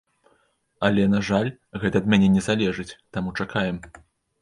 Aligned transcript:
Але, 0.89 1.03
на 1.15 1.19
жаль, 1.27 1.53
гэта 1.85 1.95
ад 2.05 2.11
мяне 2.15 2.33
не 2.39 2.45
залежыць, 2.51 2.91
таму 3.19 3.39
чакаем. 3.43 3.77